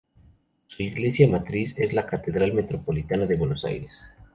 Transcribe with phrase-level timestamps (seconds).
[0.65, 4.01] Su iglesia matriz es la Catedral Metropolitana de Buenos Aires.